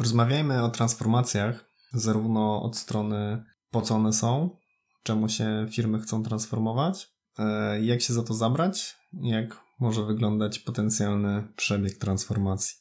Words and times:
Rozmawiajmy 0.00 0.62
o 0.62 0.68
transformacjach, 0.68 1.72
zarówno 1.92 2.62
od 2.62 2.76
strony 2.76 3.44
po 3.70 3.82
co 3.82 3.94
one 3.94 4.12
są, 4.12 4.56
czemu 5.02 5.28
się 5.28 5.66
firmy 5.70 6.00
chcą 6.00 6.22
transformować, 6.22 7.08
e, 7.38 7.80
jak 7.84 8.00
się 8.00 8.12
za 8.12 8.22
to 8.22 8.34
zabrać, 8.34 8.96
jak 9.12 9.60
może 9.80 10.04
wyglądać 10.04 10.58
potencjalny 10.58 11.52
przebieg 11.56 11.98
transformacji. 11.98 12.76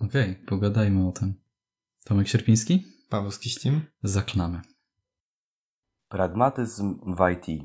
Okej, 0.00 0.30
okay, 0.32 0.46
pogadajmy 0.46 1.08
o 1.08 1.12
tym. 1.12 1.34
Tomek 2.04 2.28
Sierpiński? 2.28 2.86
Paweł 3.08 3.30
Skiścim. 3.30 3.80
Zaczynamy. 4.02 4.60
Pragmatyzm 6.08 7.14
w 7.16 7.30
IT. 7.32 7.64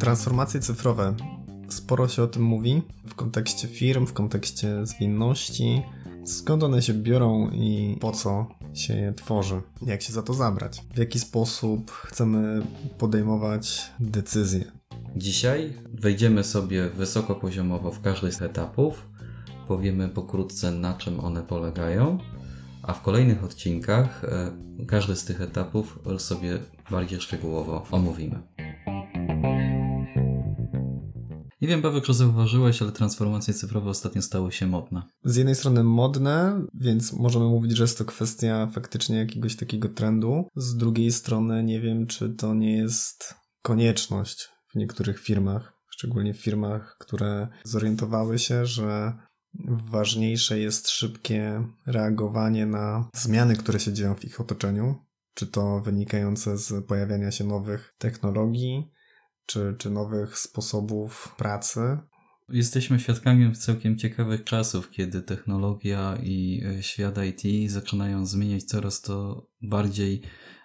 Transformacje 0.00 0.60
cyfrowe. 0.60 1.14
Sporo 1.68 2.08
się 2.08 2.22
o 2.22 2.26
tym 2.26 2.42
mówi 2.42 2.82
w 3.06 3.14
kontekście 3.14 3.68
firm, 3.68 4.06
w 4.06 4.12
kontekście 4.12 4.86
zwinności. 4.86 5.82
Skąd 6.24 6.62
one 6.62 6.82
się 6.82 6.94
biorą 6.94 7.50
i 7.50 7.96
po 8.00 8.12
co 8.12 8.46
się 8.74 8.96
je 8.96 9.12
tworzy? 9.12 9.60
Jak 9.82 10.02
się 10.02 10.12
za 10.12 10.22
to 10.22 10.34
zabrać? 10.34 10.82
W 10.94 10.98
jaki 10.98 11.18
sposób 11.18 11.90
chcemy 11.90 12.62
podejmować 12.98 13.90
decyzje? 14.00 14.64
Dzisiaj 15.16 15.72
wejdziemy 15.94 16.44
sobie 16.44 16.90
wysokopoziomowo 16.90 17.90
w 17.92 18.00
każdy 18.00 18.32
z 18.32 18.42
etapów, 18.42 19.06
powiemy 19.68 20.08
pokrótce 20.08 20.70
na 20.70 20.94
czym 20.94 21.20
one 21.20 21.42
polegają, 21.42 22.18
a 22.82 22.92
w 22.92 23.02
kolejnych 23.02 23.44
odcinkach 23.44 24.24
e, 24.24 24.52
każdy 24.86 25.16
z 25.16 25.24
tych 25.24 25.40
etapów 25.40 25.98
sobie 26.18 26.58
bardziej 26.90 27.20
szczegółowo 27.20 27.86
omówimy. 27.90 28.42
Nie 31.60 31.68
wiem, 31.68 31.82
Paweł, 31.82 32.00
czy 32.00 32.14
zauważyłeś, 32.14 32.82
ale 32.82 32.92
transformacje 32.92 33.54
cyfrowe 33.54 33.90
ostatnio 33.90 34.22
stały 34.22 34.52
się 34.52 34.66
modne. 34.66 35.02
Z 35.24 35.36
jednej 35.36 35.54
strony 35.54 35.84
modne, 35.84 36.62
więc 36.74 37.12
możemy 37.12 37.44
mówić, 37.44 37.76
że 37.76 37.84
jest 37.84 37.98
to 37.98 38.04
kwestia 38.04 38.66
faktycznie 38.66 39.16
jakiegoś 39.16 39.56
takiego 39.56 39.88
trendu. 39.88 40.48
Z 40.56 40.76
drugiej 40.76 41.12
strony 41.12 41.64
nie 41.64 41.80
wiem, 41.80 42.06
czy 42.06 42.30
to 42.30 42.54
nie 42.54 42.76
jest 42.76 43.34
konieczność 43.62 44.48
w 44.72 44.76
niektórych 44.76 45.20
firmach, 45.20 45.72
szczególnie 45.90 46.34
w 46.34 46.42
firmach, 46.42 46.96
które 46.98 47.48
zorientowały 47.64 48.38
się, 48.38 48.66
że 48.66 49.12
ważniejsze 49.90 50.58
jest 50.58 50.88
szybkie 50.88 51.64
reagowanie 51.86 52.66
na 52.66 53.08
zmiany, 53.14 53.56
które 53.56 53.80
się 53.80 53.92
dzieją 53.92 54.14
w 54.14 54.24
ich 54.24 54.40
otoczeniu, 54.40 54.94
czy 55.34 55.46
to 55.46 55.80
wynikające 55.80 56.58
z 56.58 56.86
pojawiania 56.86 57.30
się 57.30 57.44
nowych 57.44 57.94
technologii, 57.98 58.90
czy, 59.50 59.74
czy 59.78 59.90
nowych 59.90 60.38
sposobów 60.38 61.34
pracy. 61.38 61.98
Jesteśmy 62.48 63.00
świadkami 63.00 63.52
całkiem 63.52 63.98
ciekawych 63.98 64.44
czasów, 64.44 64.90
kiedy 64.90 65.22
technologia 65.22 66.18
i 66.22 66.62
e, 66.66 66.82
świat 66.82 67.14
IT 67.24 67.70
zaczynają 67.70 68.26
zmieniać 68.26 68.64
coraz 68.64 69.00
to 69.00 69.46
bardziej, 69.62 70.22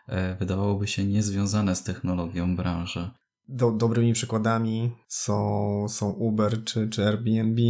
e, 0.08 0.36
wydawałoby 0.36 0.88
się, 0.88 1.06
niezwiązane 1.06 1.76
z 1.76 1.84
technologią 1.84 2.56
branże. 2.56 3.12
Do, 3.48 3.72
dobrymi 3.72 4.14
przykładami 4.14 4.92
są, 5.08 5.86
są 5.90 6.10
Uber 6.10 6.64
czy, 6.64 6.90
czy 6.90 7.08
Airbnb. 7.08 7.62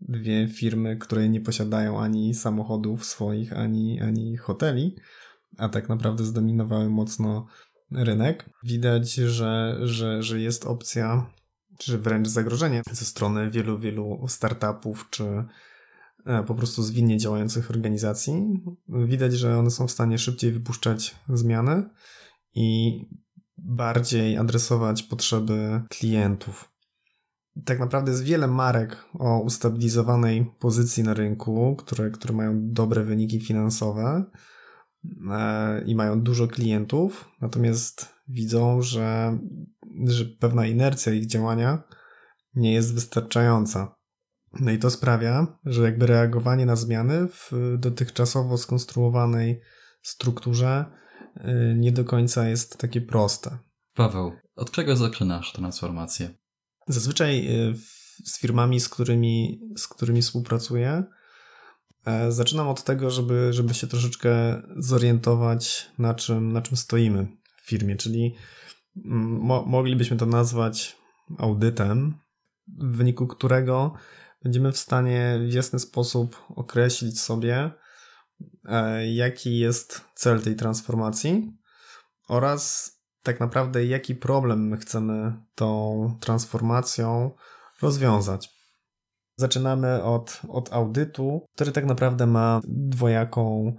Dwie 0.00 0.48
firmy, 0.48 0.96
które 0.96 1.28
nie 1.28 1.40
posiadają 1.40 2.00
ani 2.00 2.34
samochodów 2.34 3.04
swoich, 3.04 3.52
ani, 3.52 4.00
ani 4.00 4.36
hoteli, 4.36 4.96
a 5.58 5.68
tak 5.68 5.88
naprawdę 5.88 6.24
zdominowały 6.24 6.90
mocno 6.90 7.46
rynek. 7.94 8.50
Widać, 8.64 9.14
że, 9.14 9.78
że, 9.82 10.22
że 10.22 10.40
jest 10.40 10.64
opcja, 10.64 11.30
czy 11.78 11.98
wręcz 11.98 12.28
zagrożenie 12.28 12.82
ze 12.90 13.04
strony 13.04 13.50
wielu, 13.50 13.78
wielu 13.78 14.24
startupów, 14.28 15.06
czy 15.10 15.44
e, 16.26 16.42
po 16.42 16.54
prostu 16.54 16.82
zwinnie 16.82 17.18
działających 17.18 17.70
organizacji. 17.70 18.60
Widać, 18.88 19.32
że 19.32 19.58
one 19.58 19.70
są 19.70 19.86
w 19.86 19.90
stanie 19.90 20.18
szybciej 20.18 20.52
wypuszczać 20.52 21.16
zmiany 21.28 21.90
i 22.54 22.98
bardziej 23.58 24.36
adresować 24.36 25.02
potrzeby 25.02 25.82
klientów. 25.88 26.72
Tak 27.64 27.80
naprawdę 27.80 28.10
jest 28.10 28.24
wiele 28.24 28.46
marek 28.46 29.04
o 29.18 29.40
ustabilizowanej 29.40 30.52
pozycji 30.58 31.02
na 31.02 31.14
rynku, 31.14 31.76
które, 31.76 32.10
które 32.10 32.34
mają 32.34 32.72
dobre 32.72 33.04
wyniki 33.04 33.40
finansowe 33.40 34.24
i 35.86 35.94
mają 35.94 36.22
dużo 36.22 36.48
klientów, 36.48 37.30
natomiast 37.40 38.14
widzą, 38.28 38.82
że, 38.82 39.38
że 40.06 40.24
pewna 40.24 40.66
inercja 40.66 41.12
ich 41.12 41.26
działania 41.26 41.82
nie 42.54 42.72
jest 42.72 42.94
wystarczająca. 42.94 43.94
No 44.60 44.70
i 44.70 44.78
to 44.78 44.90
sprawia, 44.90 45.58
że 45.64 45.82
jakby 45.82 46.06
reagowanie 46.06 46.66
na 46.66 46.76
zmiany 46.76 47.28
w 47.28 47.52
dotychczasowo 47.78 48.58
skonstruowanej 48.58 49.60
strukturze 50.02 50.84
e, 51.34 51.74
nie 51.74 51.92
do 51.92 52.04
końca 52.04 52.48
jest 52.48 52.78
takie 52.78 53.00
proste. 53.00 53.58
Paweł, 53.94 54.32
od 54.56 54.70
czego 54.70 54.96
zaczynasz 54.96 55.52
transformację? 55.52 56.30
Zazwyczaj 56.88 57.46
e, 57.46 57.74
z 58.24 58.38
firmami, 58.38 58.80
z 58.80 58.88
którymi, 58.88 59.60
z 59.76 59.88
którymi 59.88 60.22
współpracuję, 60.22 60.88
E, 60.90 61.21
zaczynam 62.28 62.68
od 62.68 62.84
tego, 62.84 63.10
żeby, 63.10 63.52
żeby 63.52 63.74
się 63.74 63.86
troszeczkę 63.86 64.62
zorientować, 64.76 65.90
na 65.98 66.14
czym, 66.14 66.52
na 66.52 66.62
czym 66.62 66.76
stoimy 66.76 67.26
w 67.62 67.68
firmie, 67.68 67.96
czyli 67.96 68.34
mm, 69.04 69.40
mo 69.40 69.62
moglibyśmy 69.66 70.16
to 70.16 70.26
nazwać 70.26 70.96
audytem, 71.38 72.14
w 72.78 72.96
wyniku 72.96 73.26
którego 73.26 73.94
będziemy 74.42 74.72
w 74.72 74.78
stanie 74.78 75.40
w 75.48 75.52
jasny 75.52 75.78
sposób 75.78 76.36
określić 76.48 77.20
sobie, 77.20 77.70
e, 78.64 79.06
jaki 79.12 79.58
jest 79.58 80.04
cel 80.14 80.42
tej 80.42 80.56
transformacji 80.56 81.52
oraz 82.28 82.92
tak 83.22 83.40
naprawdę 83.40 83.86
jaki 83.86 84.14
problem 84.14 84.68
my 84.68 84.76
chcemy 84.76 85.32
tą 85.54 86.18
transformacją 86.20 87.30
rozwiązać. 87.82 88.51
Zaczynamy 89.42 90.02
od, 90.02 90.40
od 90.48 90.72
audytu, 90.72 91.46
który 91.54 91.72
tak 91.72 91.86
naprawdę 91.86 92.26
ma 92.26 92.60
dwojaką 92.68 93.72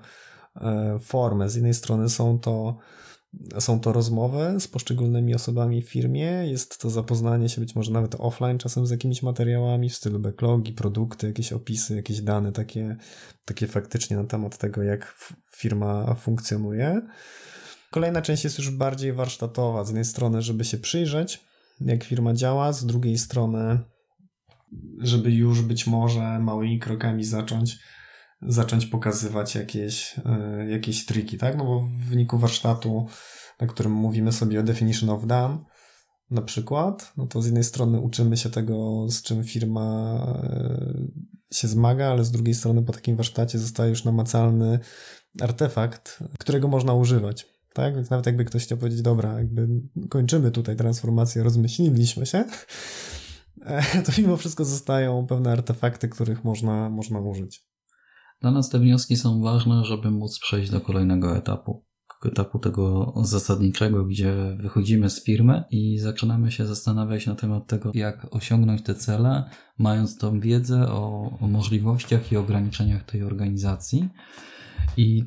e, 0.56 1.00
formę. 1.02 1.50
Z 1.50 1.56
jednej 1.56 1.74
strony 1.74 2.10
są 2.10 2.40
to, 2.40 2.78
są 3.60 3.80
to 3.80 3.94
rozmowy 3.94 4.56
z 4.60 4.68
poszczególnymi 4.68 5.36
osobami 5.36 5.82
w 5.82 5.90
firmie, 5.90 6.26
jest 6.26 6.78
to 6.82 6.90
zapoznanie 6.90 7.50
się 7.50 7.62
być 7.62 7.76
może 7.76 7.92
nawet 7.92 8.16
offline 8.20 8.58
czasem 8.58 8.88
z 8.88 8.92
jakimiś 8.92 9.24
materiałami 9.24 9.90
w 9.90 9.96
stylu 9.96 10.20
backlogi, 10.20 10.74
produkty, 10.74 11.28
jakieś 11.28 11.54
opisy, 11.54 11.96
jakieś 11.96 12.22
dane 12.22 12.52
takie, 12.52 12.98
takie 13.46 13.68
faktycznie 13.68 14.18
na 14.18 14.24
temat 14.24 14.58
tego, 14.58 14.84
jak 14.84 15.16
firma 15.56 16.16
funkcjonuje. 16.16 17.02
Kolejna 17.92 18.22
część 18.22 18.44
jest 18.44 18.58
już 18.58 18.72
bardziej 18.72 19.14
warsztatowa. 19.14 19.84
Z 19.84 19.88
jednej 19.88 20.06
strony, 20.06 20.42
żeby 20.42 20.66
się 20.66 20.78
przyjrzeć, 20.78 21.42
jak 21.82 22.04
firma 22.04 22.34
działa, 22.34 22.74
z 22.74 22.86
drugiej 22.86 23.18
strony 23.18 23.80
żeby 25.00 25.32
już 25.32 25.62
być 25.62 25.88
może 25.88 26.40
małymi 26.40 26.80
krokami 26.80 27.24
zacząć 27.24 27.80
zacząć 28.48 28.86
pokazywać 28.86 29.56
jakieś, 29.56 30.16
e, 30.26 30.66
jakieś 30.70 31.06
triki, 31.06 31.38
tak? 31.38 31.58
No 31.58 31.66
bo 31.66 31.80
w 31.80 32.10
wyniku 32.10 32.38
warsztatu, 32.38 33.06
na 33.62 33.68
którym 33.68 33.92
mówimy 33.92 34.32
sobie 34.32 34.60
o 34.60 34.64
definition 34.64 35.10
of 35.10 35.26
done, 35.26 35.58
na 36.32 36.42
przykład, 36.42 37.14
no 37.18 37.28
to 37.28 37.42
z 37.42 37.46
jednej 37.46 37.64
strony 37.64 38.00
uczymy 38.00 38.38
się 38.38 38.50
tego, 38.50 39.06
z 39.10 39.22
czym 39.22 39.44
firma 39.44 40.18
e, 40.44 40.94
się 41.54 41.68
zmaga, 41.68 42.08
ale 42.08 42.24
z 42.24 42.32
drugiej 42.32 42.54
strony 42.54 42.84
po 42.84 42.94
takim 42.94 43.16
warsztacie 43.16 43.60
zostaje 43.60 43.90
już 43.90 44.04
namacalny 44.04 44.80
artefakt, 45.42 46.20
którego 46.40 46.68
można 46.68 46.94
używać. 46.94 47.48
Tak? 47.74 47.96
Więc 47.96 48.10
nawet 48.10 48.26
jakby 48.26 48.46
ktoś 48.46 48.64
chciał 48.64 48.78
powiedzieć, 48.78 49.02
dobra, 49.02 49.38
jakby 49.38 49.68
kończymy 50.10 50.52
tutaj 50.52 50.76
transformację, 50.76 51.44
rozmyśliliśmy 51.44 52.26
się, 52.26 52.46
to 54.06 54.12
mimo 54.22 54.38
wszystko 54.38 54.66
zostają 54.66 55.28
pewne 55.28 55.52
artefakty, 55.52 56.10
których 56.10 56.44
można, 56.44 56.90
można 56.90 57.20
użyć. 57.20 57.66
Dla 58.42 58.52
nas 58.52 58.70
te 58.70 58.80
wnioski 58.80 59.16
są 59.16 59.42
ważne, 59.42 59.86
żeby 59.86 60.12
móc 60.12 60.40
przejść 60.40 60.72
do 60.72 60.82
kolejnego 60.82 61.38
etapu. 61.38 61.86
Etapu 62.26 62.60
tego 62.60 63.14
zasadniczego, 63.22 64.06
gdzie 64.06 64.58
wychodzimy 64.60 65.10
z 65.10 65.24
firmy 65.24 65.64
i 65.72 66.00
zaczynamy 66.00 66.52
się 66.52 66.68
zastanawiać 66.68 67.28
na 67.28 67.36
temat 67.36 67.68
tego, 67.68 67.92
jak 67.94 68.28
osiągnąć 68.32 68.84
te 68.84 68.96
cele, 68.96 69.50
mając 69.78 70.18
tą 70.18 70.40
wiedzę 70.40 70.92
o, 70.92 71.32
o 71.42 71.48
możliwościach 71.48 72.32
i 72.32 72.38
ograniczeniach 72.38 73.04
tej 73.04 73.24
organizacji. 73.24 74.10
I 74.98 75.24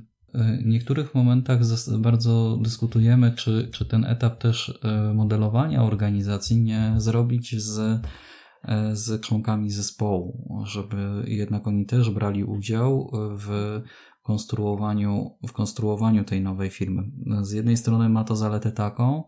niektórych 0.64 1.14
momentach 1.14 1.60
bardzo 1.98 2.58
dyskutujemy, 2.62 3.32
czy, 3.32 3.68
czy 3.72 3.84
ten 3.84 4.04
etap 4.04 4.38
też 4.38 4.80
e, 4.82 5.14
modelowania 5.14 5.82
organizacji 5.82 6.62
nie 6.62 6.94
zrobić 6.96 7.62
z, 7.62 7.78
e, 8.64 8.96
z 8.96 9.20
członkami 9.20 9.70
zespołu, 9.70 10.62
żeby 10.64 11.24
jednak 11.26 11.66
oni 11.66 11.86
też 11.86 12.10
brali 12.10 12.44
udział 12.44 13.10
w 13.12 13.80
konstruowaniu, 14.22 15.30
w 15.48 15.52
konstruowaniu 15.52 16.24
tej 16.24 16.40
nowej 16.40 16.70
firmy. 16.70 17.02
Z 17.42 17.52
jednej 17.52 17.76
strony 17.76 18.08
ma 18.08 18.24
to 18.24 18.36
zaletę 18.36 18.72
taką, 18.72 19.24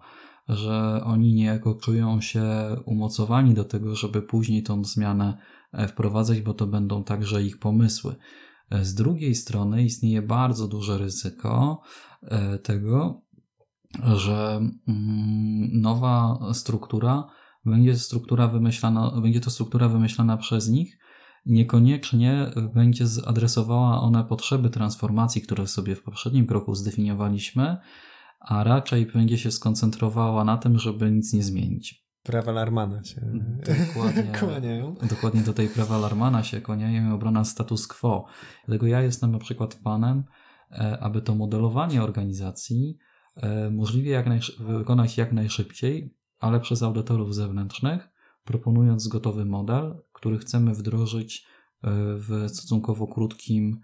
że 0.49 1.00
oni 1.04 1.34
niejako 1.34 1.75
czują 1.75 2.20
się 2.20 2.44
umocowani 2.84 3.54
do 3.54 3.64
tego, 3.64 3.94
żeby 3.94 4.22
później 4.22 4.62
tą 4.62 4.84
zmianę 4.84 5.38
e, 5.72 5.88
wprowadzać, 5.88 6.40
bo 6.40 6.54
to 6.54 6.66
będą 6.66 7.04
także 7.04 7.43
ich 7.43 7.58
pomysły. 7.58 8.14
Z 8.70 8.94
drugiej 8.94 9.35
strony 9.35 9.85
istnieje 9.85 10.23
bardzo 10.23 10.69
duże 10.69 10.99
ryzyko 10.99 11.81
e, 12.23 12.59
tego, 12.59 13.23
że 14.17 14.61
mm, 14.88 15.81
nowa 15.81 16.38
struktura 16.53 17.26
będzie 17.65 17.97
struktura 17.97 18.49
wymyślana, 18.49 19.20
będzie 19.20 19.41
to 19.41 19.50
struktura 19.50 19.88
wymyślana 19.88 20.37
przez 20.37 20.69
nich, 20.69 20.99
niekoniecznie 21.47 22.53
będzie 22.75 23.06
zadresowała 23.06 24.00
ona 24.00 24.25
potrzeby 24.25 24.71
transformacji, 24.71 25.43
które 25.43 25.67
sobie 25.67 25.94
w 25.94 26.03
poprzednim 26.03 26.47
kroku 26.47 26.75
zdefiniowaliśmy, 26.75 27.76
a 28.41 28.64
raczej 28.64 29.06
będzie 29.06 29.38
się 29.38 29.50
skoncentrowała 29.50 30.44
na 30.44 30.56
tym, 30.56 30.79
żeby 30.79 31.11
nic 31.11 31.32
nie 31.32 31.43
zmienić. 31.43 32.07
Prawa 32.28 32.52
Larmana 32.52 33.04
się 33.04 33.20
dokładnie, 33.86 34.32
kłaniają. 34.40 34.94
Dokładnie 35.10 35.40
do 35.40 35.52
tej 35.52 35.69
prawa 35.69 35.98
Larmana 35.98 36.42
się 36.42 36.60
kłaniają 36.60 37.10
i 37.10 37.12
obrona 37.12 37.44
status 37.44 37.86
quo. 37.86 38.26
Dlatego 38.66 38.86
ja 38.86 39.00
jestem 39.00 39.32
na 39.32 39.38
przykład 39.38 39.75
fanem, 39.75 40.25
e, 40.70 40.98
aby 41.00 41.22
to 41.22 41.34
modelowanie 41.34 42.02
organizacji 42.02 42.98
e, 43.36 43.70
możliwie 43.70 44.10
jak 44.10 44.26
wykonać 44.58 45.19
jak 45.19 45.32
najszybciej, 45.32 46.14
ale 46.38 46.60
przez 46.60 46.82
audytorów 46.82 47.34
zewnętrznych, 47.34 48.08
proponując 48.44 49.08
gotowy 49.08 49.44
model, 49.44 50.02
który 50.12 50.38
chcemy 50.38 50.75
wdrożyć 50.75 51.46
e, 51.82 51.90
w 52.14 52.44
stosunkowo 52.48 53.06
krótkim 53.06 53.80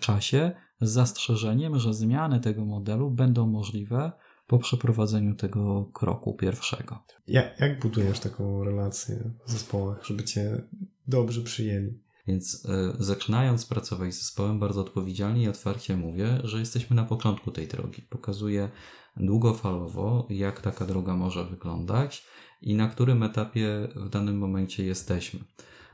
czasie, 0.00 0.52
z 0.80 0.90
zastrzeżeniem, 0.90 1.78
że 1.78 1.94
zmiany 1.94 2.40
tego 2.40 2.64
modelu 2.64 3.10
będą 3.10 3.46
możliwe 3.46 4.12
po 4.46 4.58
przeprowadzeniu 4.58 5.34
tego 5.34 5.84
kroku 5.84 6.34
pierwszego. 6.34 6.98
Jak, 7.26 7.60
jak 7.60 7.80
budujesz 7.80 8.20
taką 8.20 8.64
relację 8.64 9.30
w 9.46 9.50
zespołach, 9.50 10.04
żeby 10.04 10.24
cię 10.24 10.62
dobrze 11.08 11.40
przyjęli? 11.40 12.02
Więc 12.26 12.64
y, 12.64 12.68
zaczynając 12.98 13.66
pracować 13.66 14.14
z 14.14 14.18
zespołem, 14.18 14.58
bardzo 14.58 14.80
odpowiedzialnie 14.80 15.42
i 15.42 15.48
otwarcie 15.48 15.96
mówię, 15.96 16.40
że 16.44 16.58
jesteśmy 16.58 16.96
na 16.96 17.04
początku 17.04 17.50
tej 17.50 17.68
drogi. 17.68 18.02
Pokazuję 18.02 18.68
długofalowo, 19.16 20.26
jak 20.30 20.60
taka 20.60 20.86
droga 20.86 21.14
może 21.14 21.44
wyglądać 21.44 22.26
i 22.62 22.74
na 22.74 22.88
którym 22.88 23.22
etapie 23.22 23.88
w 23.96 24.08
danym 24.08 24.38
momencie 24.38 24.84
jesteśmy. 24.84 25.40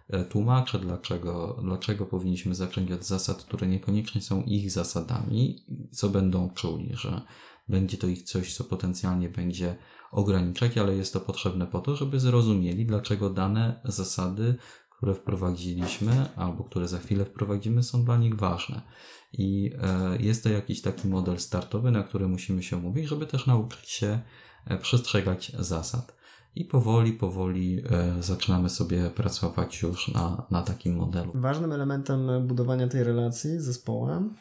E, 0.08 0.24
tłumaczę, 0.24 0.78
dlaczego, 0.78 1.60
dlaczego 1.62 2.06
powinniśmy 2.06 2.54
zacząć 2.54 2.92
od 2.92 3.04
zasad, 3.04 3.44
które 3.44 3.66
niekoniecznie 3.66 4.20
są 4.20 4.42
ich 4.42 4.70
zasadami, 4.70 5.64
co 5.92 6.08
będą 6.08 6.50
czuli, 6.50 6.90
że 6.94 7.22
będzie 7.68 7.98
to 7.98 8.06
ich 8.06 8.22
coś, 8.22 8.54
co 8.54 8.64
potencjalnie 8.64 9.28
będzie 9.28 9.76
ograniczać, 10.10 10.78
ale 10.78 10.96
jest 10.96 11.12
to 11.12 11.20
potrzebne 11.20 11.66
po 11.66 11.80
to, 11.80 11.96
żeby 11.96 12.20
zrozumieli, 12.20 12.86
dlaczego 12.86 13.30
dane 13.30 13.80
zasady, 13.84 14.54
które 14.90 15.14
wprowadziliśmy 15.14 16.26
albo 16.36 16.64
które 16.64 16.88
za 16.88 16.98
chwilę 16.98 17.24
wprowadzimy, 17.24 17.82
są 17.82 18.04
dla 18.04 18.16
nich 18.16 18.34
ważne. 18.34 18.82
I 19.32 19.72
e, 19.82 20.16
jest 20.22 20.42
to 20.42 20.48
jakiś 20.48 20.82
taki 20.82 21.08
model 21.08 21.38
startowy, 21.38 21.90
na 21.90 22.02
który 22.02 22.28
musimy 22.28 22.62
się 22.62 22.76
umówić, 22.76 23.08
żeby 23.08 23.26
też 23.26 23.46
nauczyć 23.46 23.90
się 23.90 24.20
e, 24.66 24.78
przestrzegać 24.78 25.52
zasad. 25.58 26.17
I 26.54 26.64
powoli, 26.64 27.12
powoli 27.12 27.82
e, 27.90 28.22
zaczynamy 28.22 28.68
sobie 28.68 29.10
pracować 29.10 29.82
już 29.82 30.08
na, 30.08 30.46
na 30.50 30.62
takim 30.62 30.96
modelu. 30.96 31.32
Ważnym 31.34 31.72
elementem 31.72 32.46
budowania 32.46 32.88
tej 32.88 33.04
relacji 33.04 33.60
z 33.60 33.64
zespołem 33.64 34.34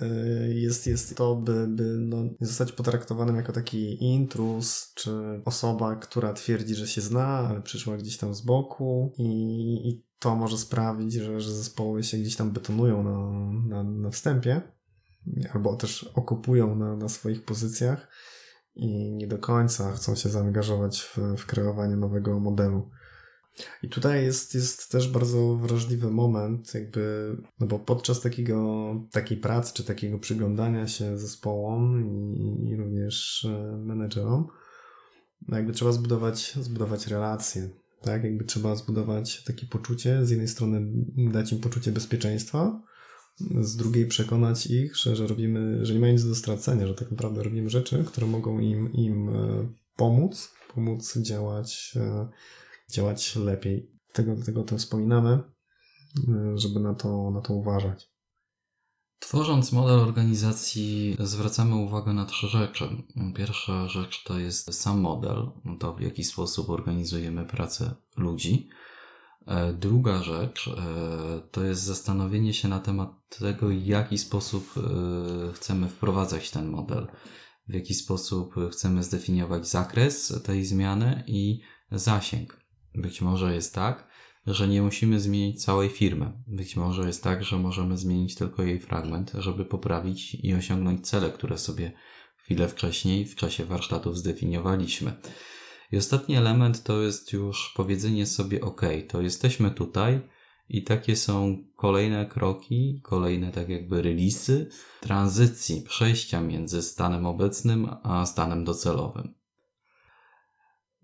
e, 0.00 0.06
jest, 0.48 0.86
jest 0.86 1.16
to, 1.16 1.36
by, 1.36 1.66
by 1.68 1.82
no, 1.98 2.22
nie 2.22 2.46
zostać 2.46 2.72
potraktowanym 2.72 3.36
jako 3.36 3.52
taki 3.52 4.04
intrus, 4.04 4.92
czy 4.94 5.10
osoba, 5.44 5.96
która 5.96 6.32
twierdzi, 6.32 6.74
że 6.74 6.86
się 6.86 7.00
zna, 7.00 7.26
ale 7.26 7.62
przyszła 7.62 7.96
gdzieś 7.96 8.16
tam 8.16 8.34
z 8.34 8.40
boku 8.40 9.12
i, 9.18 9.28
i 9.88 10.06
to 10.18 10.36
może 10.36 10.58
sprawić, 10.58 11.12
że, 11.12 11.40
że 11.40 11.52
zespoły 11.52 12.02
się 12.02 12.18
gdzieś 12.18 12.36
tam 12.36 12.50
betonują 12.50 13.02
na, 13.02 13.50
na, 13.68 13.90
na 13.90 14.10
wstępie 14.10 14.62
albo 15.52 15.76
też 15.76 16.10
okupują 16.14 16.76
na, 16.76 16.96
na 16.96 17.08
swoich 17.08 17.44
pozycjach 17.44 18.08
i 18.76 19.12
nie 19.12 19.26
do 19.26 19.38
końca 19.38 19.92
chcą 19.92 20.14
się 20.14 20.28
zaangażować 20.28 21.00
w, 21.00 21.18
w 21.36 21.46
kreowanie 21.46 21.96
nowego 21.96 22.40
modelu. 22.40 22.90
I 23.82 23.88
tutaj 23.88 24.24
jest, 24.24 24.54
jest 24.54 24.90
też 24.90 25.12
bardzo 25.12 25.56
wrażliwy 25.56 26.10
moment, 26.10 26.74
jakby, 26.74 27.36
no 27.60 27.66
bo 27.66 27.78
podczas 27.78 28.20
takiego, 28.20 28.94
takiej 29.12 29.38
pracy, 29.38 29.74
czy 29.74 29.84
takiego 29.84 30.18
przyglądania 30.18 30.88
się 30.88 31.18
zespołom 31.18 32.04
i, 32.36 32.68
i 32.68 32.76
również 32.76 33.44
e, 33.44 33.76
menedżerom, 33.76 34.46
no 35.48 35.56
jakby 35.56 35.72
trzeba 35.72 35.92
zbudować, 35.92 36.54
zbudować 36.60 37.06
relacje, 37.06 37.70
tak? 38.02 38.24
Jakby 38.24 38.44
trzeba 38.44 38.76
zbudować 38.76 39.44
takie 39.44 39.66
poczucie, 39.66 40.26
z 40.26 40.30
jednej 40.30 40.48
strony 40.48 40.80
dać 41.16 41.52
im 41.52 41.60
poczucie 41.60 41.92
bezpieczeństwa, 41.92 42.82
z 43.40 43.76
drugiej 43.76 44.06
przekonać 44.06 44.66
ich, 44.66 44.96
że, 44.96 45.16
że 45.16 45.26
robimy, 45.26 45.86
że 45.86 45.94
nie 45.94 46.00
mają 46.00 46.12
nic 46.12 46.28
do 46.28 46.34
stracenia, 46.34 46.86
że 46.86 46.94
tak 46.94 47.10
naprawdę 47.10 47.42
robimy 47.42 47.70
rzeczy, 47.70 48.04
które 48.04 48.26
mogą 48.26 48.58
im, 48.58 48.92
im 48.92 49.28
e, 49.28 49.68
pomóc, 49.96 50.52
pomóc 50.74 51.18
działać, 51.18 51.92
e, 51.96 52.28
działać 52.92 53.36
lepiej. 53.36 53.90
Tego, 54.12 54.36
tego 54.44 54.62
to 54.62 54.78
wspominamy, 54.78 55.30
e, 56.28 56.58
żeby 56.58 56.80
na 56.80 56.94
to, 56.94 57.30
na 57.30 57.40
to 57.40 57.54
uważać. 57.54 58.10
Tworząc 59.18 59.72
model 59.72 60.00
organizacji, 60.00 61.16
zwracamy 61.20 61.74
uwagę 61.74 62.12
na 62.12 62.26
trzy 62.26 62.48
rzeczy. 62.48 62.88
Pierwsza 63.34 63.88
rzecz 63.88 64.24
to 64.24 64.38
jest 64.38 64.74
sam 64.74 65.00
model, 65.00 65.50
to 65.80 65.94
w 65.94 66.00
jaki 66.00 66.24
sposób 66.24 66.70
organizujemy 66.70 67.46
pracę 67.46 67.94
ludzi. 68.16 68.68
E, 69.46 69.72
druga 69.72 70.22
rzecz 70.22 70.68
e, 70.68 71.40
to 71.50 71.64
jest 71.64 71.82
zastanowienie 71.82 72.54
się 72.54 72.68
na 72.68 72.80
temat 72.80 73.10
tego, 73.38 73.68
w 73.68 73.86
jaki 73.86 74.18
sposób 74.18 74.74
e, 74.76 75.52
chcemy 75.52 75.88
wprowadzać 75.88 76.50
ten 76.50 76.68
model, 76.68 77.06
w 77.68 77.74
jaki 77.74 77.94
sposób 77.94 78.54
chcemy 78.72 79.02
zdefiniować 79.02 79.68
zakres 79.68 80.42
tej 80.44 80.64
zmiany 80.64 81.24
i 81.26 81.60
zasięg. 81.90 82.60
Być 82.94 83.20
może 83.20 83.54
jest 83.54 83.74
tak, 83.74 84.08
że 84.46 84.68
nie 84.68 84.82
musimy 84.82 85.20
zmienić 85.20 85.64
całej 85.64 85.88
firmy. 85.88 86.32
Być 86.46 86.76
może 86.76 87.06
jest 87.06 87.22
tak, 87.22 87.44
że 87.44 87.58
możemy 87.58 87.98
zmienić 87.98 88.34
tylko 88.34 88.62
jej 88.62 88.80
fragment, 88.80 89.32
żeby 89.38 89.64
poprawić 89.64 90.34
i 90.34 90.54
osiągnąć 90.54 91.08
cele, 91.08 91.30
które 91.30 91.58
sobie 91.58 91.92
chwilę 92.36 92.68
wcześniej 92.68 93.26
w 93.26 93.34
czasie 93.34 93.64
warsztatów 93.64 94.18
zdefiniowaliśmy. 94.18 95.12
I 95.92 95.96
ostatni 95.96 96.36
element 96.36 96.82
to 96.82 97.02
jest 97.02 97.32
już 97.32 97.72
powiedzenie 97.76 98.26
sobie, 98.26 98.60
ok, 98.60 98.82
to 99.08 99.22
jesteśmy 99.22 99.70
tutaj 99.70 100.20
i 100.68 100.82
takie 100.82 101.16
są 101.16 101.64
kolejne 101.76 102.26
kroki, 102.26 103.00
kolejne 103.04 103.52
tak 103.52 103.68
jakby 103.68 104.02
releasy 104.02 104.68
tranzycji, 105.00 105.82
przejścia 105.82 106.40
między 106.40 106.82
stanem 106.82 107.26
obecnym 107.26 107.88
a 108.02 108.26
stanem 108.26 108.64
docelowym. 108.64 109.34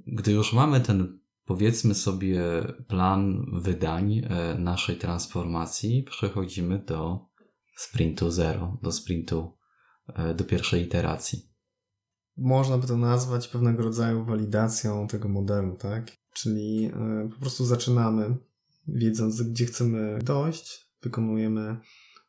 Gdy 0.07 0.33
już 0.33 0.53
mamy 0.53 0.81
ten, 0.81 1.21
powiedzmy 1.45 1.95
sobie, 1.95 2.43
plan 2.89 3.47
wydań 3.53 4.19
e, 4.19 4.55
naszej 4.59 4.97
transformacji, 4.97 6.03
przechodzimy 6.03 6.79
do 6.79 7.27
sprintu 7.77 8.31
zero, 8.31 8.79
do 8.83 8.93
sprintu, 8.93 9.57
e, 10.15 10.35
do 10.35 10.45
pierwszej 10.45 10.83
iteracji 10.83 11.52
można 12.37 12.79
by 12.79 12.87
to 12.87 12.97
nazwać 12.97 13.49
pewnego 13.49 13.83
rodzaju 13.83 14.25
walidacją 14.25 15.07
tego 15.07 15.29
modelu, 15.29 15.77
tak? 15.77 16.11
Czyli 16.33 16.85
e, 16.95 17.29
po 17.35 17.41
prostu 17.41 17.65
zaczynamy, 17.65 18.37
wiedząc, 18.89 19.43
gdzie 19.43 19.67
chcemy 19.67 20.19
dojść, 20.23 20.93
wykonujemy 21.03 21.81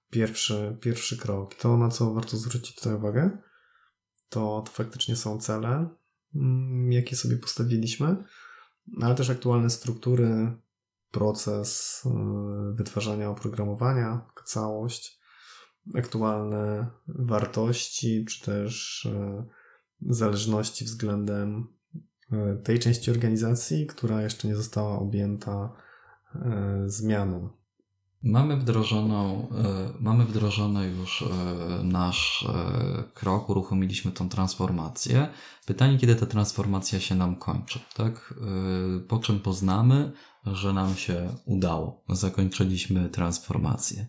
pierwszy, 0.10 0.78
pierwszy 0.82 1.18
krok. 1.18 1.56
To, 1.56 1.78
na 1.78 1.90
co 1.90 2.14
warto 2.14 2.38
zwrócić 2.38 2.76
tutaj 2.76 2.94
uwagę, 2.94 3.38
to, 4.30 4.64
to 4.66 4.72
faktycznie 4.72 5.16
są 5.16 5.40
cele, 5.40 5.90
mm, 6.36 6.92
jakie 6.92 7.16
sobie 7.16 7.38
postawiliśmy, 7.38 8.24
ale 9.02 9.16
też 9.16 9.30
aktualne 9.30 9.70
struktury, 9.70 10.52
proces 11.12 12.02
e, 12.06 12.74
wytwarzania 12.76 13.30
oprogramowania, 13.30 14.22
całość, 14.46 15.20
aktualne 15.96 16.88
wartości, 17.08 18.26
czy 18.26 18.46
też 18.46 19.06
e, 19.06 19.46
zależności 20.10 20.86
względem 20.86 21.68
e, 22.32 22.56
tej 22.64 22.80
części 22.80 23.12
organizacji, 23.12 23.88
która 23.88 24.22
jeszcze 24.22 24.48
nie 24.48 24.56
została 24.56 25.00
objęta 25.00 25.74
e, 26.36 26.84
zmianą. 26.86 27.50
Mamy 28.24 28.58
wdrożoną, 28.58 29.50
e, 29.50 29.94
mamy 30.00 30.26
wdrożony 30.26 30.90
już 30.90 31.24
nasz 31.84 32.48
krok, 33.14 33.50
uruchomiliśmy 33.50 34.12
tą 34.12 34.30
transformację. 34.30 35.28
Pytanie, 35.66 35.98
kiedy 35.98 36.16
ta 36.16 36.26
transformacja 36.26 37.00
się 37.00 37.16
nam 37.16 37.36
kończy, 37.36 37.80
tak? 37.96 38.34
Po 39.08 39.20
czym 39.20 39.40
poznamy, 39.40 40.12
że 40.46 40.74
nam 40.74 40.96
się 40.96 41.36
udało, 41.46 42.04
zakończyliśmy 42.10 43.10
transformację. 43.10 44.08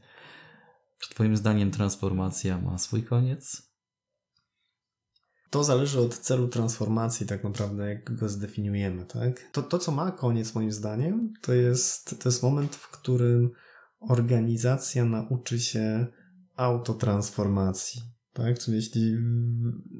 Czy 0.99 1.11
Twoim 1.11 1.37
zdaniem 1.37 1.71
transformacja 1.71 2.59
ma 2.59 2.79
swój 2.79 3.03
koniec? 3.03 3.74
To 5.55 5.65
zależy 5.65 6.01
od 6.01 6.19
celu 6.19 6.49
transformacji, 6.49 7.27
tak 7.27 7.45
naprawdę, 7.45 7.89
jak 7.89 8.15
go 8.17 8.29
zdefiniujemy. 8.29 9.07
Tak? 9.07 9.51
To, 9.53 9.63
to, 9.63 9.79
co 9.79 9.93
ma 9.93 10.13
koniec, 10.13 10.55
moim 10.55 10.73
zdaniem, 10.73 11.33
to 11.41 11.53
jest, 11.53 12.23
to 12.23 12.29
jest 12.29 12.43
moment, 12.43 12.75
w 12.75 12.91
którym 12.91 13.51
organizacja 14.01 15.05
nauczy 15.05 15.61
się 15.61 16.07
autotransformacji. 16.57 18.03
Tak? 18.33 18.59
Czyli 18.59 18.77
jeśli 18.77 19.17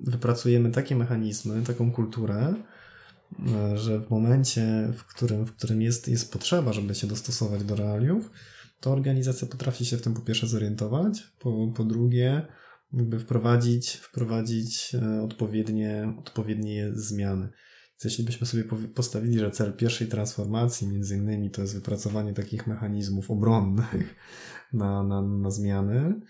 wypracujemy 0.03 0.71
takie 0.71 0.97
mechanizmy, 0.97 1.63
taką 1.63 1.93
kulturę, 1.93 2.55
że 3.75 4.01
w 4.01 4.11
momencie, 4.11 4.93
w 4.97 5.05
którym, 5.05 5.47
w 5.47 5.57
którym 5.57 5.83
jest, 5.83 6.09
jest 6.09 6.33
potrzeba, 6.33 6.73
żeby 6.73 6.95
się 6.95 7.07
dostosować 7.07 7.65
do 7.65 7.77
realiów, 7.77 8.31
to 8.81 8.93
organizacja 8.93 9.49
potrafi 9.49 9.85
się 9.87 9.97
w 9.97 10.03
tym 10.03 10.15
po 10.15 10.21
pierwsze 10.21 10.47
zorientować, 10.47 11.23
po, 11.39 11.73
po 11.77 11.85
drugie, 11.85 12.47
jakby 12.97 13.19
wprowadzić, 13.19 13.91
wprowadzić 13.91 14.95
e, 14.95 15.23
odpowiednie, 15.23 16.15
odpowiednie 16.19 16.91
zmiany. 16.95 17.49
Jeśli 18.05 18.25
byśmy 18.25 18.47
sobie 18.47 18.65
postawili, 18.95 19.39
że 19.39 19.51
cel 19.51 19.73
pierwszej 19.73 20.09
transformacji 20.09 20.89
między 20.89 21.17
innymi 21.17 21.51
to 21.51 21.61
jest 21.61 21.75
wypracowanie 21.75 22.33
takich 22.33 22.67
mechanizmów 22.67 23.31
obronnych 23.31 24.15
na, 24.73 25.03
na, 25.03 25.23
na 25.23 25.51
zmiany, 25.51 26.21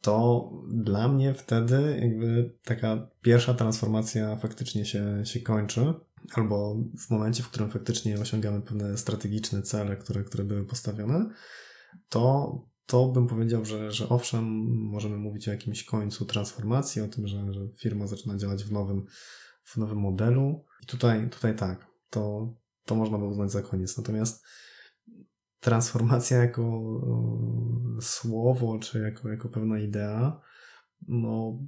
to 0.00 0.50
dla 0.68 1.08
mnie 1.08 1.34
wtedy 1.34 1.98
jakby 2.00 2.58
taka 2.64 3.08
pierwsza 3.22 3.54
transformacja 3.54 4.36
faktycznie 4.36 4.84
się, 4.84 5.22
się 5.24 5.40
kończy, 5.40 5.94
albo 6.34 6.76
w 6.98 7.10
momencie, 7.10 7.42
w 7.42 7.48
którym 7.48 7.70
faktycznie 7.70 8.20
osiągamy 8.20 8.62
pewne 8.62 8.98
strategiczne 8.98 9.62
cele, 9.62 9.96
które, 9.96 10.24
które 10.24 10.44
były 10.44 10.64
postawione, 10.64 11.30
to, 12.08 12.52
to 12.86 13.08
bym 13.08 13.26
powiedział, 13.26 13.64
że, 13.64 13.92
że 13.92 14.08
owszem, 14.08 14.44
możemy 14.66 15.16
mówić 15.16 15.48
o 15.48 15.50
jakimś 15.50 15.84
końcu 15.84 16.24
transformacji, 16.24 17.02
o 17.02 17.08
tym, 17.08 17.26
że, 17.26 17.52
że 17.52 17.68
firma 17.78 18.06
zaczyna 18.06 18.36
działać 18.36 18.64
w 18.64 18.72
nowym, 18.72 19.04
w 19.62 19.76
nowym 19.76 19.98
modelu. 19.98 20.64
I 20.82 20.86
tutaj, 20.86 21.30
tutaj 21.30 21.56
tak, 21.56 21.86
to, 22.10 22.54
to 22.84 22.94
można 22.94 23.18
by 23.18 23.24
uznać 23.24 23.52
za 23.52 23.62
koniec. 23.62 23.98
Natomiast 23.98 24.44
transformacja 25.60 26.38
jako 26.38 26.62
e, 27.98 28.02
słowo, 28.02 28.78
czy 28.78 28.98
jako, 28.98 29.28
jako 29.28 29.48
pewna 29.48 29.78
idea, 29.78 30.40
no 31.08 31.58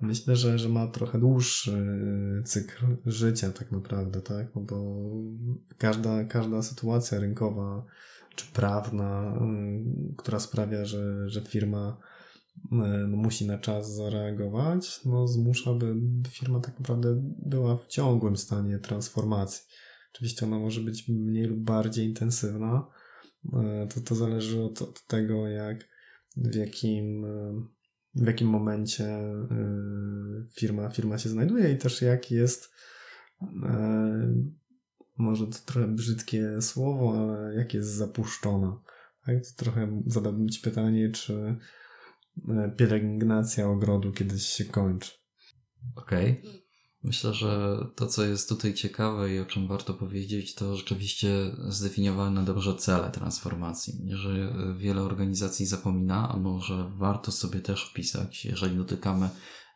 myślę, 0.00 0.36
że, 0.36 0.58
że 0.58 0.68
ma 0.68 0.86
trochę 0.86 1.18
dłuższy 1.18 2.02
cykl 2.44 2.86
życia 3.06 3.52
tak 3.52 3.72
naprawdę, 3.72 4.22
tak? 4.22 4.54
No 4.54 4.62
bo 4.62 5.06
każda, 5.78 6.24
każda 6.24 6.62
sytuacja 6.62 7.20
rynkowa 7.20 7.84
czy 8.40 8.52
prawna, 8.52 9.34
y, 10.10 10.14
która 10.16 10.40
sprawia, 10.40 10.84
że, 10.84 11.28
że 11.28 11.42
firma 11.42 11.98
y, 12.56 12.68
no, 13.08 13.16
musi 13.16 13.46
na 13.46 13.58
czas 13.58 13.94
zareagować, 13.94 15.00
no, 15.04 15.28
zmusza, 15.28 15.74
by 15.74 15.94
firma 16.28 16.60
tak 16.60 16.78
naprawdę 16.78 17.22
była 17.46 17.76
w 17.76 17.86
ciągłym 17.86 18.36
stanie 18.36 18.78
transformacji. 18.78 19.62
Oczywiście 20.14 20.46
ona 20.46 20.58
może 20.58 20.80
być 20.80 21.08
mniej 21.08 21.44
lub 21.44 21.60
bardziej 21.60 22.06
intensywna. 22.06 22.86
Y, 23.44 23.48
to, 23.94 24.00
to 24.00 24.14
zależy 24.14 24.62
od, 24.62 24.82
od 24.82 25.06
tego, 25.06 25.46
jak, 25.46 25.88
w 26.36 26.54
jakim, 26.54 27.26
w 28.14 28.26
jakim 28.26 28.48
momencie 28.48 29.20
firma, 30.58 30.90
firma 30.90 31.18
się 31.18 31.28
znajduje 31.28 31.72
i 31.72 31.78
też 31.78 32.02
jak 32.02 32.30
jest 32.30 32.70
może 35.20 35.46
to 35.46 35.58
trochę 35.66 35.88
brzydkie 35.88 36.62
słowo, 36.62 37.18
ale 37.18 37.54
jak 37.54 37.74
jest 37.74 37.88
zapuszczona. 37.88 38.82
Tak? 39.26 39.36
To 39.36 39.64
trochę 39.64 40.02
zadałbym 40.06 40.48
Ci 40.48 40.60
pytanie, 40.60 41.10
czy 41.10 41.56
e, 42.48 42.74
pielęgnacja 42.76 43.68
ogrodu 43.68 44.12
kiedyś 44.12 44.46
się 44.46 44.64
kończy. 44.64 45.10
Okej. 45.96 46.40
Okay. 46.40 46.60
Myślę, 47.02 47.34
że 47.34 47.78
to, 47.96 48.06
co 48.06 48.24
jest 48.24 48.48
tutaj 48.48 48.74
ciekawe 48.74 49.34
i 49.34 49.38
o 49.38 49.46
czym 49.46 49.68
warto 49.68 49.94
powiedzieć, 49.94 50.54
to 50.54 50.76
rzeczywiście 50.76 51.28
zdefiniowane 51.68 52.44
dobrze 52.44 52.74
cele 52.74 53.10
transformacji. 53.10 54.08
Że 54.10 54.54
wiele 54.78 55.02
organizacji 55.02 55.66
zapomina, 55.66 56.28
a 56.28 56.36
może 56.36 56.92
warto 56.96 57.32
sobie 57.32 57.60
też 57.60 57.90
wpisać, 57.90 58.44
jeżeli 58.44 58.76
dotykamy 58.76 59.28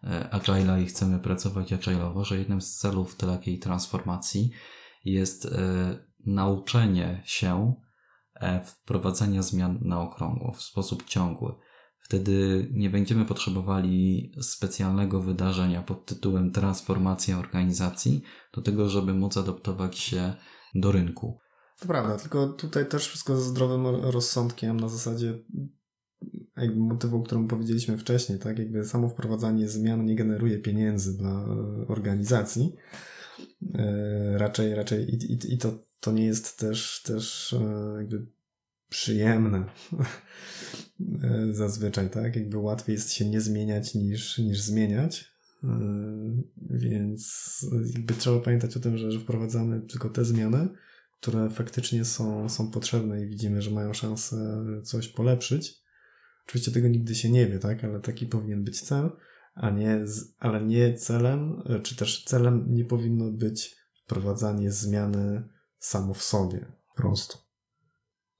e, 0.03 0.29
Agile'a 0.33 0.83
i 0.83 0.87
chcemy 0.87 1.19
pracować 1.19 1.73
agile'owo, 1.73 2.25
że 2.25 2.39
jednym 2.39 2.61
z 2.61 2.77
celów 2.77 3.17
takiej 3.17 3.59
transformacji 3.59 4.51
jest 5.05 5.47
e, 5.47 5.99
nauczenie 6.27 7.23
się 7.25 7.75
e, 8.35 8.65
wprowadzania 8.65 9.43
zmian 9.43 9.79
na 9.83 10.01
okrągło 10.01 10.53
w 10.53 10.63
sposób 10.63 11.05
ciągły. 11.05 11.53
Wtedy 12.01 12.69
nie 12.73 12.91
będziemy 12.91 13.25
potrzebowali 13.25 14.33
specjalnego 14.41 15.21
wydarzenia 15.21 15.83
pod 15.83 16.07
tytułem 16.07 16.51
transformacja 16.51 17.39
organizacji 17.39 18.23
do 18.55 18.63
tego, 18.63 18.89
żeby 18.89 19.15
móc 19.15 19.37
adaptować 19.37 19.99
się 19.99 20.35
do 20.75 20.93
rynku. 20.93 21.39
To 21.81 21.87
prawda, 21.87 22.17
tylko 22.17 22.49
tutaj 22.49 22.89
też 22.89 23.09
wszystko 23.09 23.37
ze 23.37 23.43
zdrowym 23.43 23.87
rozsądkiem 23.87 24.81
na 24.81 24.89
zasadzie 24.89 25.39
jakby 26.57 26.81
motywu, 26.81 27.23
którym 27.23 27.49
powiedzieliśmy 27.49 27.99
wcześniej, 27.99 28.39
tak? 28.39 28.59
Jakby 28.59 28.85
samo 28.85 29.09
wprowadzanie 29.09 29.69
zmian 29.69 30.05
nie 30.05 30.17
generuje 30.17 30.59
pieniędzy 30.59 31.19
dla 31.19 31.45
organizacji, 31.89 32.73
E, 32.73 33.14
raczej, 34.37 34.75
raczej 34.75 35.15
i, 35.15 35.33
i, 35.33 35.55
i 35.55 35.59
to, 35.59 35.85
to 36.01 36.13
nie 36.13 36.25
jest 36.25 36.59
też, 36.59 37.03
też 37.03 37.53
e, 37.53 37.95
jakby 37.99 38.27
przyjemne 38.89 39.65
e, 41.25 41.53
zazwyczaj, 41.53 42.11
tak? 42.11 42.37
Jakby 42.37 42.59
łatwiej 42.59 42.95
jest 42.95 43.13
się 43.13 43.29
nie 43.29 43.41
zmieniać 43.41 43.95
niż, 43.95 44.39
niż 44.39 44.61
zmieniać. 44.61 45.35
Więc 46.71 47.67
jakby 47.95 48.15
trzeba 48.15 48.41
pamiętać 48.41 48.77
o 48.77 48.81
tym, 48.81 48.99
że, 48.99 49.13
że 49.13 49.21
wprowadzamy 49.21 49.81
tylko 49.81 50.09
te 50.11 50.25
zmiany, 50.25 50.69
które 51.21 51.51
faktycznie 51.51 52.05
są, 52.05 52.49
są 52.49 52.71
potrzebne 52.71 53.23
i 53.23 53.27
widzimy, 53.27 53.63
że 53.63 53.71
mają 53.71 53.95
szansę 53.95 54.65
coś 54.83 55.09
polepszyć. 55.09 55.83
Oczywiście 56.47 56.73
tego 56.73 56.89
nigdy 56.89 57.15
się 57.15 57.31
nie 57.31 57.47
wie, 57.47 57.59
tak? 57.59 57.85
Ale 57.85 58.01
taki 58.01 58.27
powinien 58.27 58.65
być 58.65 58.81
cel 58.81 59.11
a 59.55 59.71
nie, 59.71 60.05
ale 60.39 60.65
nie 60.65 60.95
celem, 60.95 61.63
czy 61.83 61.97
też 61.97 62.25
celem 62.25 62.75
nie 62.75 62.85
powinno 62.85 63.31
być 63.33 63.77
wprowadzanie 64.05 64.71
zmiany 64.71 65.49
samo 65.79 66.15
w 66.15 66.23
sobie, 66.23 66.73
prosto. 66.97 67.39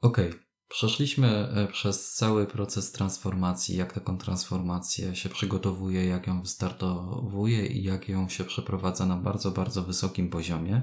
Okej. 0.01 0.29
Okay. 0.29 0.45
Przeszliśmy 0.69 1.29
e, 1.29 1.67
przez 1.67 2.13
cały 2.13 2.47
proces 2.47 2.93
transformacji, 2.93 3.77
jak 3.77 3.93
taką 3.93 4.19
transformację 4.19 5.17
się 5.17 5.29
przygotowuje, 5.29 6.07
jak 6.07 6.27
ją 6.27 6.43
wystartowuje 6.43 7.67
i 7.67 7.83
jak 7.83 8.09
ją 8.09 8.29
się 8.29 8.45
przeprowadza 8.45 9.07
na 9.07 9.17
bardzo, 9.17 9.51
bardzo 9.51 9.83
wysokim 9.83 10.31
poziomie. 10.31 10.83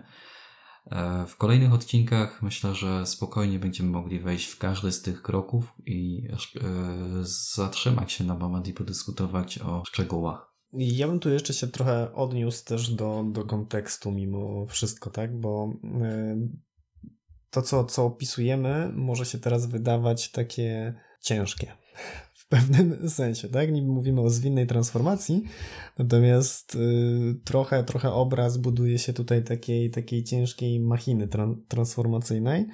E, 0.85 1.25
w 1.27 1.37
kolejnych 1.37 1.73
odcinkach 1.73 2.41
myślę, 2.41 2.75
że 2.75 3.05
spokojnie 3.05 3.59
będziemy 3.59 3.89
mogli 3.89 4.19
wejść 4.19 4.47
w 4.47 4.57
każdy 4.57 4.91
z 4.91 5.01
tych 5.01 5.21
kroków 5.21 5.73
i 5.85 6.27
e, 6.31 6.39
zatrzymać 7.55 8.11
się 8.11 8.23
na 8.23 8.35
moment 8.35 8.67
i 8.67 8.73
podyskutować 8.73 9.59
o 9.59 9.85
szczegółach. 9.85 10.51
Ja 10.73 11.07
bym 11.07 11.19
tu 11.19 11.29
jeszcze 11.29 11.53
się 11.53 11.67
trochę 11.67 12.13
odniósł 12.13 12.65
też 12.65 12.89
do, 12.89 13.23
do 13.31 13.45
kontekstu 13.45 14.11
mimo 14.11 14.65
wszystko, 14.65 15.09
tak? 15.09 15.39
Bo 15.39 15.73
e, 16.01 16.37
to, 17.49 17.61
co, 17.61 17.85
co 17.85 18.05
opisujemy, 18.05 18.91
może 18.95 19.25
się 19.25 19.39
teraz 19.39 19.65
wydawać 19.65 20.31
takie 20.31 20.93
ciężkie 21.21 21.73
pewnym 22.51 23.09
sensie, 23.19 23.49
tak? 23.49 23.71
Niby 23.71 23.87
mówimy 23.87 24.21
o 24.21 24.29
zwinnej 24.29 24.67
transformacji, 24.67 25.43
natomiast 25.97 26.75
y, 26.75 27.35
trochę, 27.43 27.83
trochę 27.83 28.11
obraz 28.11 28.57
buduje 28.57 28.99
się 28.99 29.13
tutaj 29.13 29.43
takiej, 29.43 29.91
takiej 29.91 30.23
ciężkiej 30.23 30.79
machiny 30.79 31.27
tra 31.27 31.47
transformacyjnej. 31.67 32.65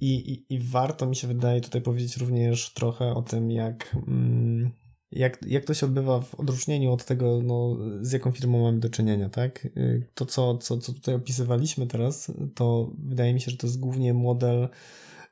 I, 0.00 0.32
i, 0.32 0.54
I 0.54 0.58
warto 0.58 1.06
mi 1.06 1.16
się 1.16 1.28
wydaje 1.28 1.60
tutaj 1.60 1.80
powiedzieć 1.82 2.16
również 2.16 2.72
trochę 2.74 3.14
o 3.14 3.22
tym, 3.22 3.50
jak, 3.50 3.96
mm, 4.08 4.70
jak, 5.12 5.38
jak 5.46 5.64
to 5.64 5.74
się 5.74 5.86
odbywa 5.86 6.20
w 6.20 6.34
odróżnieniu 6.34 6.92
od 6.92 7.04
tego, 7.04 7.40
no, 7.42 7.76
z 8.00 8.12
jaką 8.12 8.32
firmą 8.32 8.62
mamy 8.62 8.80
do 8.80 8.88
czynienia, 8.90 9.28
tak? 9.28 9.64
Y, 9.64 10.10
to, 10.14 10.26
co, 10.26 10.58
co, 10.58 10.78
co 10.78 10.92
tutaj 10.92 11.14
opisywaliśmy 11.14 11.86
teraz, 11.86 12.32
to 12.54 12.92
wydaje 12.98 13.34
mi 13.34 13.40
się, 13.40 13.50
że 13.50 13.56
to 13.56 13.66
jest 13.66 13.80
głównie 13.80 14.14
model 14.14 14.68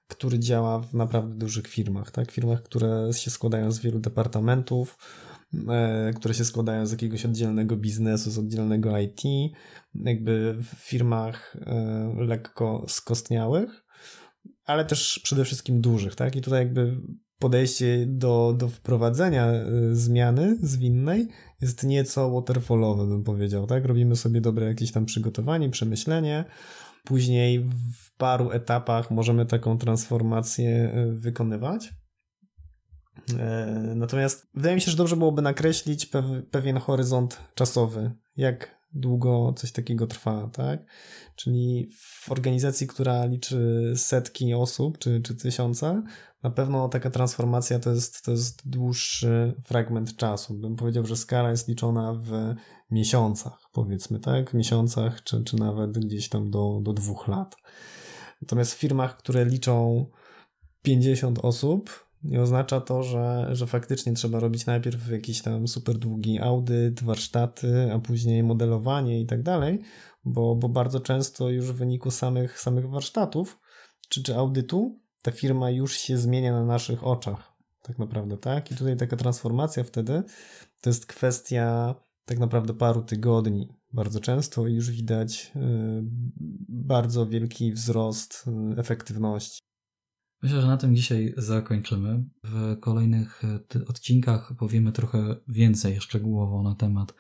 który 0.09 0.39
działa 0.39 0.81
w 0.81 0.95
naprawdę 0.95 1.35
dużych 1.35 1.67
firmach, 1.67 2.11
tak? 2.11 2.31
Firmach, 2.31 2.63
które 2.63 3.13
się 3.13 3.31
składają 3.31 3.73
z 3.73 3.79
wielu 3.79 3.99
departamentów, 3.99 4.99
e, 5.69 6.13
które 6.17 6.35
się 6.35 6.45
składają 6.45 6.87
z 6.87 6.91
jakiegoś 6.91 7.25
oddzielnego 7.25 7.77
biznesu, 7.77 8.31
z 8.31 8.39
oddzielnego 8.39 8.99
IT, 8.99 9.23
jakby 9.95 10.57
w 10.63 10.67
firmach 10.67 11.57
e, 11.67 12.15
lekko 12.19 12.85
skostniałych, 12.89 13.85
ale 14.65 14.85
też 14.85 15.21
przede 15.25 15.45
wszystkim 15.45 15.81
dużych, 15.81 16.15
tak? 16.15 16.37
I 16.37 16.41
tutaj 16.41 16.59
jakby 16.61 17.01
podejście 17.39 18.07
do, 18.07 18.55
do 18.59 18.69
wprowadzenia 18.69 19.47
e, 19.47 19.65
zmiany 19.93 20.57
zwinnej 20.63 21.29
jest 21.61 21.85
nieco 21.85 22.31
waterfallowe, 22.31 23.07
bym 23.07 23.25
powiedział, 23.25 23.67
tak? 23.67 23.85
Robimy 23.85 24.17
sobie 24.17 24.41
dobre 24.41 24.67
jakieś 24.67 24.93
tam 24.93 25.07
przygotowanie, 25.07 25.71
przemyślenie, 25.71 26.45
później 27.07 27.61
w 27.95 28.17
paru 28.17 28.51
etapach 28.51 29.11
możemy 29.11 29.47
taką 29.47 29.79
transformację 29.79 30.93
e, 30.95 31.07
wykonywać. 31.13 31.95
E, 33.39 33.67
natomiast 33.97 34.47
wydaje 34.55 34.75
mi 34.75 34.81
się, 34.81 34.91
że 34.91 34.97
dobrze 34.97 35.17
byłoby 35.17 35.43
nakreślić 35.43 36.11
pewien 36.51 36.79
horyzont 36.79 37.41
czasowy, 37.55 38.11
jak 38.37 38.77
długo 38.93 39.53
coś 39.57 39.73
takiego 39.73 40.07
trwa, 40.07 40.51
tak? 40.53 40.81
Czyli 41.37 41.91
w 41.99 42.31
organizacji, 42.31 42.87
która 42.87 43.25
liczy 43.25 43.93
setki 43.97 44.55
osób 44.55 44.99
czy, 44.99 45.21
czy 45.21 45.35
tysiące, 45.35 46.03
na 46.43 46.51
pewno 46.51 46.89
taka 46.89 47.11
transformacja 47.11 47.79
to 47.79 47.91
jest, 47.91 48.25
to 48.25 48.31
jest 48.31 48.69
dłuższy 48.69 49.55
fragment 49.65 50.17
czasu. 50.17 50.55
Bym 50.55 50.77
powiedział, 50.77 51.07
że 51.07 51.17
skala 51.17 51.51
jest 51.51 51.69
liczona 51.69 52.15
w 52.15 52.55
miesiącach, 52.91 53.69
powiedzmy, 53.73 54.21
tak? 54.21 54.55
Miesiącach, 54.55 55.23
czy, 55.23 55.45
czy 55.45 55.57
nawet 55.57 55.99
gdzieś 55.99 56.29
tam 56.29 56.51
do, 56.51 56.81
do 56.83 56.93
dwóch 56.93 57.29
lat. 57.29 57.57
Natomiast 58.43 58.75
w 58.75 58.79
firmach, 58.79 59.17
które 59.17 59.45
liczą 59.45 60.07
50 60.83 61.39
osób, 61.39 62.07
nie 62.23 62.43
oznacza 62.43 62.81
to, 62.81 63.03
że, 63.03 63.49
że 63.53 63.67
faktycznie 63.67 64.13
trzeba 64.13 64.41
robić 64.41 64.67
najpierw 64.67 65.11
jakiś 65.11 65.43
tam 65.43 65.69
super 65.69 65.99
długi 65.99 66.41
audyt, 66.41 67.03
warsztaty, 67.03 67.93
a 67.93 67.99
później 67.99 68.43
modelowanie 68.43 69.21
i 69.21 69.27
tak 69.27 69.43
dalej, 69.43 69.81
bo, 70.25 70.57
bo 70.57 70.69
bardzo 70.69 71.01
często 71.01 71.51
już 71.51 71.73
w 71.73 71.77
wyniku 71.77 72.11
samych, 72.11 72.61
samych 72.61 72.91
warsztatów 72.91 73.59
czy, 74.09 74.23
czy 74.23 74.37
audytu 74.37 75.01
ta 75.23 75.31
firma 75.31 75.71
już 75.71 75.97
się 75.97 76.19
zmienia 76.19 76.53
na 76.53 76.65
naszych 76.65 77.07
oczach, 77.07 77.53
tak 77.83 77.99
naprawdę, 77.99 78.39
tak? 78.39 78.71
I 78.71 78.77
tutaj 78.77 78.97
taka 78.97 79.17
transformacja 79.17 79.85
wtedy 79.85 80.23
to 80.81 80.91
jest 80.91 81.07
kwestia 81.07 81.95
tak 82.27 82.39
naprawdę 82.39 82.75
paru 82.75 83.03
tygodni. 83.03 83.69
Bardzo 83.93 84.21
często 84.21 84.67
już 84.67 84.91
widać 84.91 85.53
y, 85.57 85.61
bardzo 86.69 87.27
wielki 87.27 87.73
wzrost 87.73 88.45
y, 88.75 88.81
efektywności. 88.81 89.67
Myślę, 90.43 90.61
że 90.61 90.67
na 90.67 90.77
tym 90.77 90.97
dzisiaj 90.97 91.35
zakończymy. 91.37 92.25
W 92.45 92.81
kolejnych 92.81 93.43
e, 93.45 93.85
odcinkach 93.89 94.53
powiemy 94.59 94.93
trochę 94.93 95.37
więcej 95.49 96.01
szczegółowo 96.01 96.63
na 96.63 96.75
temat 96.75 97.15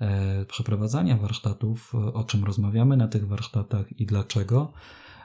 e, 0.00 0.44
przeprowadzania 0.44 1.16
warsztatów, 1.16 1.94
o 1.94 2.24
czym 2.24 2.44
rozmawiamy 2.44 2.96
na 2.96 3.08
tych 3.08 3.28
warsztatach 3.28 4.00
i 4.00 4.06
dlaczego, 4.06 4.72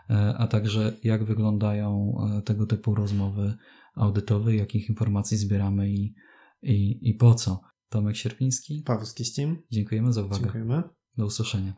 e, 0.10 0.36
a 0.38 0.48
także 0.48 0.94
jak 1.04 1.24
wyglądają 1.24 2.16
tego 2.46 2.66
typu 2.66 2.96
rozmowy 2.96 3.54
audytowe, 3.96 4.56
jakich 4.56 4.90
informacji 4.90 5.38
zbieramy 5.38 5.90
i, 5.90 6.16
i, 6.62 7.10
i 7.10 7.14
po 7.14 7.36
co. 7.36 7.73
Tomek 7.94 8.18
Sierpiński. 8.18 8.84
Paweł 8.86 9.06
Skiścim. 9.06 9.64
Dziękujemy 9.72 10.14
za 10.14 10.22
uwagę. 10.24 10.42
Dziękujemy. 10.42 10.84
Do 11.18 11.26
usłyszenia. 11.26 11.74